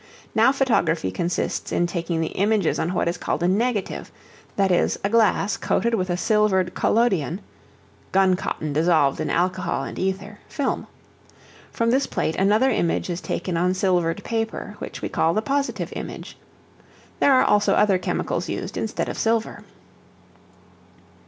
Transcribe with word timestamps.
Now 0.33 0.51
photography 0.51 1.11
consists 1.11 1.71
in 1.71 1.85
taking 1.85 2.21
the 2.21 2.29
images 2.29 2.79
on 2.79 2.95
what 2.95 3.07
is 3.07 3.19
called 3.19 3.43
a 3.43 3.47
negative 3.47 4.11
that 4.55 4.71
is, 4.71 4.97
a 5.03 5.09
glass 5.11 5.57
coated 5.57 5.93
with 5.93 6.09
a 6.09 6.17
silvered 6.17 6.73
collodion 6.73 7.39
(gun 8.11 8.35
cotton 8.35 8.73
dissolved 8.73 9.19
in 9.19 9.29
alcohol 9.29 9.83
and 9.83 9.99
ether) 9.99 10.39
film. 10.49 10.87
From 11.71 11.91
this 11.91 12.07
plate 12.07 12.35
another 12.37 12.71
image 12.71 13.11
is 13.11 13.21
taken 13.21 13.55
on 13.57 13.75
silvered 13.75 14.23
paper, 14.23 14.75
which 14.79 15.03
we 15.03 15.07
call 15.07 15.35
the 15.35 15.43
positive 15.43 15.93
image. 15.95 16.35
There 17.19 17.35
are 17.35 17.43
also 17.43 17.75
other 17.75 17.99
chemicals 17.99 18.49
used 18.49 18.77
instead 18.77 19.07
of 19.07 19.19
silver. 19.19 19.63